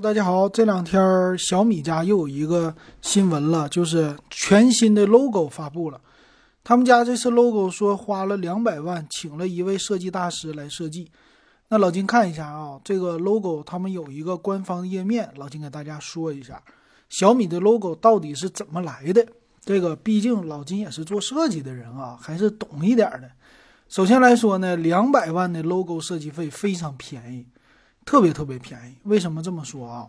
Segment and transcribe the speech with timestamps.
[0.00, 0.48] 大家好。
[0.48, 6.00] 这两天小米家又有一个新闻了，就是全新的 logo 发布了。
[6.62, 11.10] 他们家这次 logo 说花了两百万，请了一位设计大师来设计。
[11.68, 16.62] 那老金看一下啊，这个 logo 他们有一个官方页面，老金给大家说一下，
[17.08, 19.26] 小米的 logo 到底是怎么来的。
[19.64, 23.28] 这个毕竟老金也是做设计的人啊，还是懂一点的。
[23.88, 27.44] 首先来说呢，两百万的 logo 设计费非常便宜。
[28.08, 30.08] 特别特别便宜，为什么这么说啊？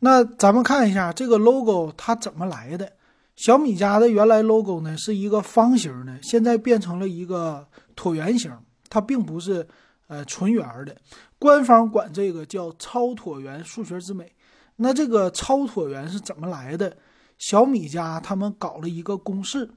[0.00, 2.92] 那咱们看一下这个 logo 它怎么来的。
[3.36, 8.52] 小米家的原来 logo 呢是一个方形的，现在变成了一个椭圆形，
[8.90, 9.66] 它并不是
[10.08, 10.94] 呃纯圆的。
[11.38, 14.30] 官方管这个叫超椭圆数学之美。
[14.76, 16.94] 那这个超椭圆是怎么来的？
[17.38, 19.70] 小米家他们搞了一个公式，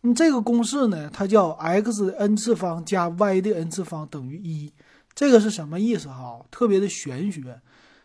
[0.00, 4.72] 嗯，这个公式呢，它叫 x 的 n 次方加 y 的 n 次方等于一。
[5.16, 6.44] 这个是什么意思哈？
[6.50, 7.60] 特别的玄学，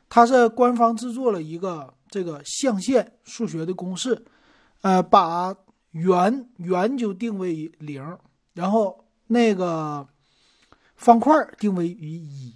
[0.07, 4.25] 它是官方制作了一个这个象限数学的公式，
[4.81, 5.53] 呃，把
[5.91, 8.17] 圆圆就定为零，
[8.53, 10.07] 然后那个
[10.95, 12.55] 方块定为于一，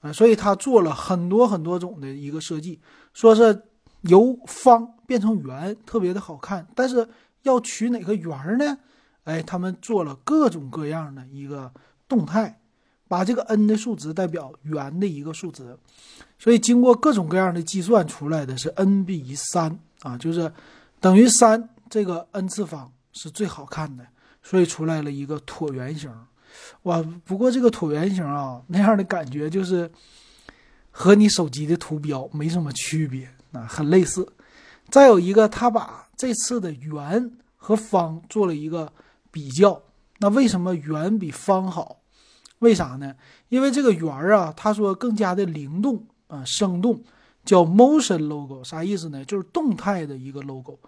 [0.00, 2.80] 啊，所以他做了很多很多种的一个设计，
[3.12, 3.64] 说是
[4.00, 6.66] 由方变成圆，特别的好看。
[6.74, 7.06] 但是
[7.42, 8.78] 要取哪个圆呢？
[9.24, 11.70] 哎，他们做了各种各样的一个
[12.08, 12.56] 动态。
[13.10, 15.76] 把这个 n 的数值代表圆的一个数值，
[16.38, 20.52] 所以经过各种各样的计算出来的是 n 比三啊，就是
[21.00, 24.06] 等于三这个 n 次方是最好看的，
[24.44, 26.08] 所以出来了一个椭圆形。
[26.84, 29.90] 哇，不过这个椭圆形啊，那样的感觉就是
[30.92, 34.24] 和你手机的图标没什么区别啊，很类似。
[34.88, 38.92] 再有一个，他把这次的圆和方做了一个
[39.32, 39.82] 比较，
[40.18, 41.96] 那为什么圆比方好？
[42.60, 43.14] 为啥呢？
[43.48, 47.02] 因为这个圆儿啊，他说更加的灵动啊，生动，
[47.44, 49.24] 叫 motion logo，啥意思呢？
[49.24, 50.78] 就是动态的一个 logo。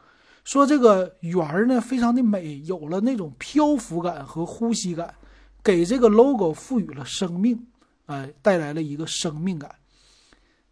[0.45, 5.15] 说这个圆儿呢，非常的美，有了那种漂浮感和呼吸感，
[5.63, 7.67] 给这个 logo 赋予了生命，
[8.07, 9.71] 哎，带来了一个生命感，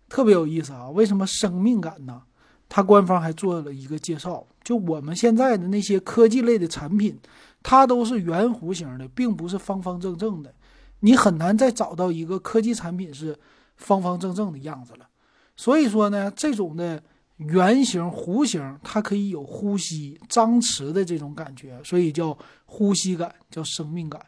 [0.09, 0.91] 特别有意思啊。
[0.91, 2.23] 为什么生命感呢？
[2.69, 7.19] 它官方还做了一个介绍，就我们现在的那些科技类的产品，
[7.63, 10.53] 它都是圆弧形的，并不是方方正正的。
[11.01, 13.39] 你很难再找到一个科技产品是
[13.77, 15.09] 方方正正的样子了，
[15.57, 17.03] 所以说呢，这种的
[17.39, 24.21] 圆形、弧形，它可以有呼吸、张弛的这种感觉，所以叫呼吸感，叫生命感。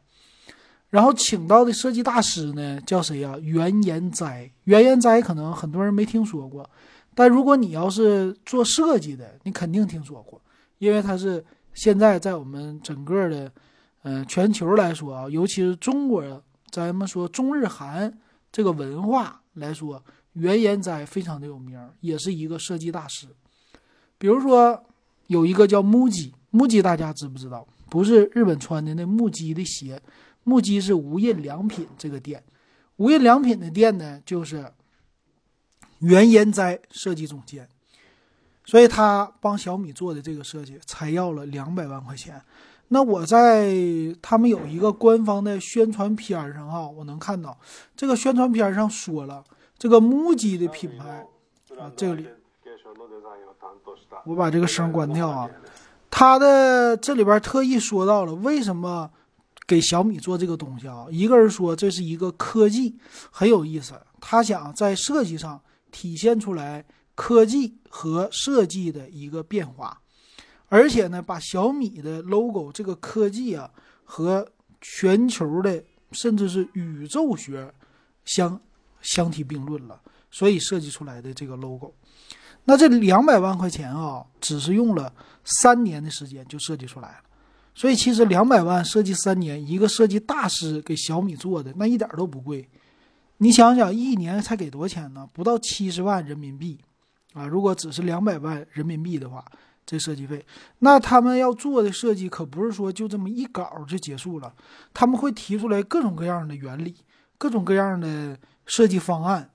[0.88, 3.37] 然后请到的设计大师呢，叫谁呀？
[3.43, 4.50] 袁岩斋。
[4.65, 6.69] 袁岩斋可能很多人没听说过，
[7.15, 10.41] 但如果你要是做设计的，你肯定听说过，
[10.78, 11.44] 因为他是
[11.75, 13.53] 现在在我们整个的，
[14.05, 16.41] 嗯，全球来说啊，尤其是中国人。
[16.72, 18.19] 咱们说中日韩
[18.50, 20.03] 这个文化来说，
[20.33, 23.28] 原研哉非常的有名，也是一个设计大师。
[24.16, 24.82] 比如说
[25.27, 27.69] 有一个叫木屐，木屐大家知不知道？
[27.91, 30.00] 不是日本穿的那木屐的鞋，
[30.44, 32.43] 木屐是无印良品这个店，
[32.97, 34.72] 无印良品的店呢就是
[35.99, 37.69] 原研哉设计总监，
[38.65, 42.43] 所以他帮小米做的这个设计才要了两百万块钱。
[42.88, 43.75] 那我在
[44.20, 47.59] 他们有一个官方的宣传片上哈，我能看到
[47.97, 49.43] 这个宣传片上说了
[49.78, 51.26] 这个木屐的品牌
[51.78, 52.26] 啊，这里
[54.25, 55.48] 我把这个声关掉啊。
[56.10, 59.10] 他的这里边特意说到了为什么
[59.66, 61.06] 给小米做这个东西啊？
[61.10, 62.94] 一个人说这是一个科技
[63.31, 65.59] 很有意思，他想在设计上
[65.91, 70.02] 体现出来科技和设计的一个变化。
[70.72, 73.71] 而且呢，把小米的 logo 这个科技啊
[74.05, 74.49] 和
[74.81, 77.71] 全球的甚至是宇宙学
[78.25, 78.59] 相
[79.03, 80.00] 相提并论了，
[80.31, 81.93] 所以设计出来的这个 logo。
[82.65, 85.12] 那这两百万块钱啊，只是用了
[85.44, 87.25] 三年的时间就设计出来了。
[87.75, 92.66] 所以其实两百万设计三年，一个设计大师给小米做的那一点都不贵。
[93.37, 95.28] 你想想，一年才给多少钱呢？
[95.34, 96.81] 不到七十万人民币
[97.34, 97.47] 啊！
[97.47, 99.44] 如果只是两百万人民币的话。
[99.84, 100.44] 这设计费，
[100.79, 104.55] 那他们要做的设计可不是说就这么一稿就结束了，
[104.94, 106.94] 他们会提出来各种各样的原理，
[107.37, 109.50] 各种各样的设计方案，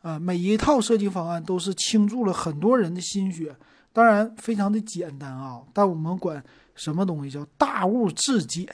[0.00, 3.54] 啊，每一套设计方案都是倾注了很多人的心血，
[3.92, 6.42] 当然非常的简单啊，但我们管
[6.74, 8.66] 什么东西叫大物至简，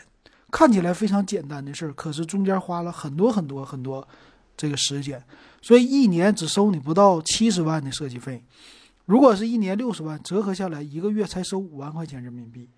[0.51, 4.07] 看起来非常简单的事儿，可是中间花了很多很多很多
[4.57, 5.25] 这个时间，
[5.63, 8.45] 所以一年只收你不到七十万的设计费。
[9.11, 12.69] 如果是一年六十万，折合下来一个月才收五万块钱人民币。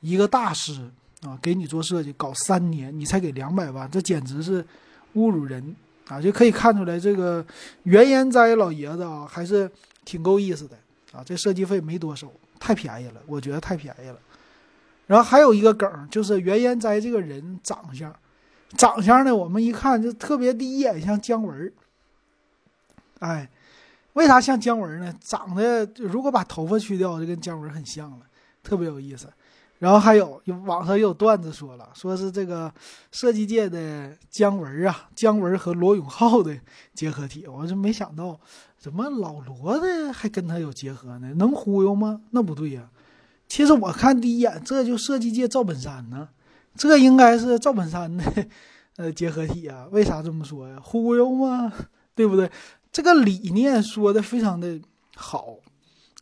[0.00, 0.90] 一个大师
[1.22, 4.62] 啊，给你做设计搞三年，你才给两百万，这简直是
[5.14, 5.74] 侮辱人
[6.08, 7.42] 啊，就可以看出来这个
[7.84, 9.70] 原研哉老爷子啊，还是
[10.04, 10.76] 挺够意思的
[11.10, 11.24] 啊。
[11.24, 14.18] 这设计费没多收，太便宜了，我觉得太便宜了。
[15.06, 18.14] 然后还有一个梗，就是原研哉这个人长相，
[18.76, 21.72] 长相呢，我们一看就特别第一眼像姜文儿
[23.20, 23.50] 哎，
[24.14, 25.14] 为啥像姜文呢？
[25.20, 28.26] 长得如果把头发去掉，就跟姜文很像了，
[28.62, 29.28] 特别有意思。
[29.78, 32.70] 然后还有，网上也有段子说了，说是这个
[33.10, 36.54] 设计界的姜文啊，姜文和罗永浩的
[36.92, 37.46] 结合体。
[37.46, 38.38] 我是没想到，
[38.76, 41.32] 怎么老罗的还跟他有结合呢？
[41.36, 42.20] 能忽悠吗？
[42.32, 42.90] 那不对呀。
[43.48, 46.28] 其实我看第一眼，这就设计界赵本山呢，
[46.74, 48.46] 这应该是赵本山的
[48.96, 49.86] 呃结合体啊。
[49.90, 50.76] 为啥这么说呀？
[50.82, 51.72] 忽悠吗？
[52.14, 52.50] 对不对？
[52.92, 54.80] 这个理念说的非常的
[55.14, 55.56] 好，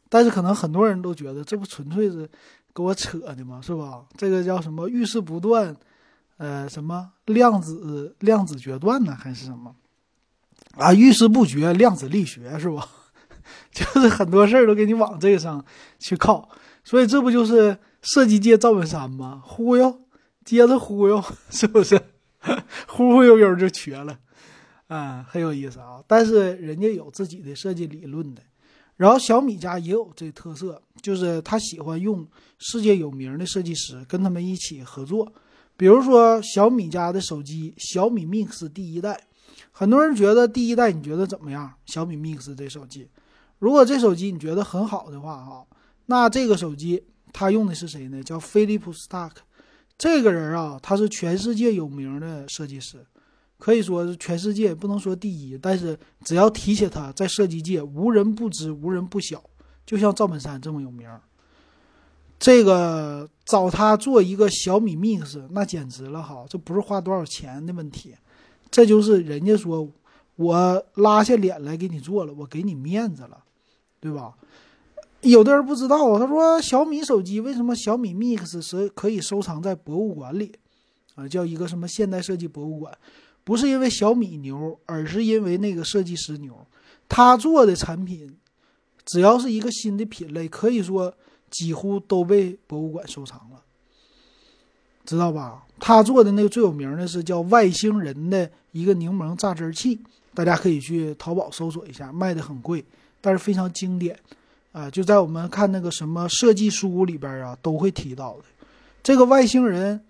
[0.08, 2.28] 但是可能很多人都觉得这不纯粹是
[2.74, 3.60] 给我扯的吗？
[3.62, 4.04] 是吧？
[4.16, 5.74] 这个叫什么遇事不断，
[6.36, 9.14] 呃，什么量子量子决断呢？
[9.14, 9.74] 还是什么
[10.76, 10.92] 啊？
[10.92, 12.86] 遇事不决，量子力学是吧？
[13.72, 15.64] 就是很多事儿都给你往这个上
[15.98, 16.48] 去靠，
[16.84, 19.42] 所以这不就是设计界赵本山吗？
[19.44, 20.02] 忽悠，
[20.44, 21.98] 接着忽悠， 是不是？
[22.86, 24.18] 忽忽悠悠就瘸了。
[24.88, 26.02] 啊，很有意思啊！
[26.06, 28.42] 但是人家有自己的设计理论的，
[28.96, 32.26] 然后小米家也有这特色，就是他喜欢用
[32.58, 35.30] 世界有名的设计师跟他们一起合作。
[35.76, 39.20] 比如说小米家的手机小米 Mix 第一代，
[39.70, 41.70] 很多人觉得第一代你觉得怎么样？
[41.84, 43.08] 小米 Mix 这手机，
[43.58, 45.66] 如果这手机你觉得很好的话，哈，
[46.06, 48.22] 那这个手机他用的是谁呢？
[48.22, 49.42] 叫飞利浦斯塔克，
[49.98, 53.04] 这个人啊，他是全世界有名的设计师。
[53.58, 59.42] 可以说是全世界不能说第一，但是只要提起他，在设计界无人不知，无人不晓。
[59.84, 61.08] 就像赵本山这么有名，
[62.38, 66.44] 这个找他做一个小米 Mix，那简直了哈！
[66.48, 68.14] 这不是花多少钱的问题，
[68.70, 69.90] 这就是人家说
[70.36, 73.42] 我拉下脸来给你做了，我给你面子了，
[73.98, 74.34] 对吧？
[75.22, 80.52] 有的人不知道，他说小米手机为什么小米 Mix 是可以收藏在博物馆里
[81.16, 81.26] 啊？
[81.26, 82.96] 叫一个什么现代设计博物馆。
[83.48, 86.54] 不是因为小米牛，而是因为那个设计师牛。
[87.08, 88.36] 他做的产品，
[89.06, 91.14] 只要是一个新的品类，可以说
[91.50, 93.62] 几乎都被博物馆收藏了，
[95.06, 95.64] 知道吧？
[95.80, 99.98] 他做的那个最有名的是叫外星人的一个柠檬榨汁器，
[100.34, 102.84] 大家可以去淘宝搜索一下，卖的很贵，
[103.22, 104.14] 但是非常经典
[104.72, 104.90] 啊！
[104.90, 108.44] 就在我们看那个什么设计书里边啊，都会提到的
[109.02, 110.04] 这个外星人。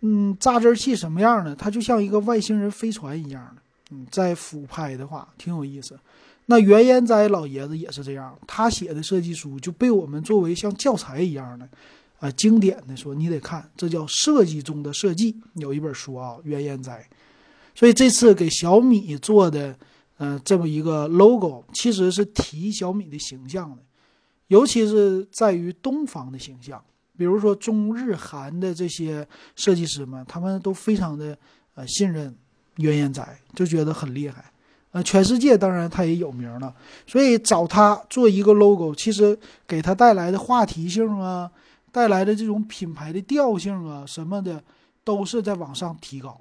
[0.00, 1.54] 嗯，榨汁器什么样的？
[1.54, 3.62] 它就像一个外星人飞船一样的。
[3.90, 5.98] 嗯，在俯拍的话，挺有意思。
[6.46, 11.68] 那袁研哉老爷子也是这样，他写的设计书就被我们作为像教材一样的，
[12.18, 15.36] 啊，经典的说你得看，这叫设计中的设计。
[15.54, 17.06] 有一本书啊，袁研哉。
[17.74, 19.76] 所以这次给小米做的，
[20.18, 23.82] 呃，这么一个 logo，其实是提小米的形象的，
[24.48, 26.82] 尤其是在于东方的形象。
[27.20, 31.36] 比如说中日韩的这些设计师们，他们都非常的
[31.74, 32.34] 呃信任
[32.76, 34.42] 原研哉，就觉得很厉害。
[34.92, 36.74] 呃，全世界当然他也有名了，
[37.06, 41.50] 所以找他做一个 logo，其实给他带来的话题性啊，
[41.92, 44.64] 带来的这种品牌的调性啊什么的，
[45.04, 46.40] 都是在往上提高。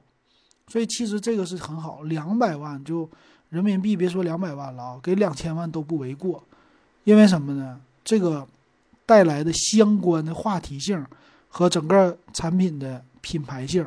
[0.69, 3.09] 所以其实这个是很好，两百万就
[3.49, 6.41] 人民币，别说两百万了啊，给两千万都不为过。
[7.03, 7.81] 因为什么呢？
[8.05, 8.47] 这个。
[9.09, 11.03] 带来的相关的话题性
[11.47, 13.83] 和整个产品的品牌性，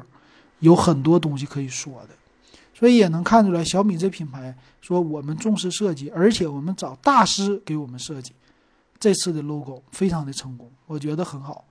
[0.59, 2.09] 有很多东西可以说的，
[2.75, 8.33] 所以也能看出来小米这品牌说我们重视设计，而且我们找大师给我们设计，
[8.99, 11.65] 这次的 logo 非常的成功，我觉得很好。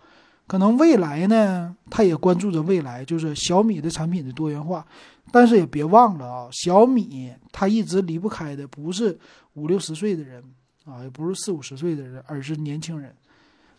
[0.48, 4.86] 可能未来呢，他也关注着未来，就是小米的产品的多元化，
[5.30, 9.20] 但是也别忘了啊，小米它一直离不开的不是
[9.56, 10.42] 五六十岁的人
[10.86, 13.14] 啊，也不是四五十岁的人，而是年轻人。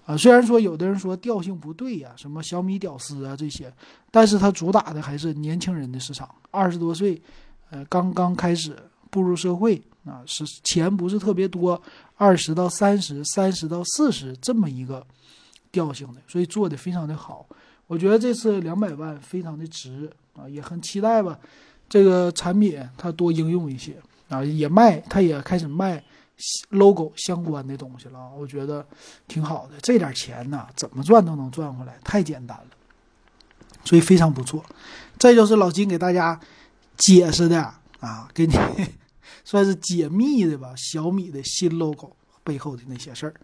[0.05, 3.73] 啊，虽然说有的人说调性不对呀，什么小米屌丝啊这些，
[4.11, 7.21] 但是它主打的还是年轻人的市场，二十多岁，
[7.71, 8.77] 呃，刚刚开始
[9.11, 11.81] 步入社会啊，是钱不是特别多，
[12.17, 15.07] 二十到三十，三十到四十这么一个
[15.71, 17.47] 调性的，所以做的非常的好。
[17.87, 21.39] 我觉得这次两百万非常的值啊，也很期待吧，
[21.89, 23.97] 这个产品它多应用一些
[24.29, 26.03] 啊，也卖，它也开始卖。
[26.71, 28.87] Logo 相关的东西了，我觉得
[29.29, 29.75] 挺好的。
[29.81, 32.67] 这点钱呢，怎么赚都能赚回来，太简单了，
[33.85, 34.65] 所以非常不错。
[35.19, 36.39] 这就是老金给大家
[36.97, 37.63] 解释的
[38.01, 38.55] 啊，给你
[39.45, 40.75] 算是解密的吧。
[40.77, 43.35] 小米的新 logo 背后的那些事儿。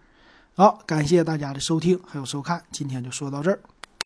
[0.54, 3.60] 好，感谢大家的收听还有收看，今天就说到这儿。